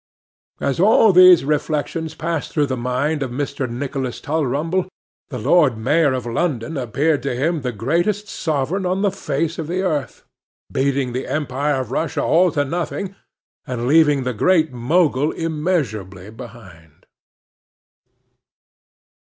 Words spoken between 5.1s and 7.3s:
the Lord Mayor of London appeared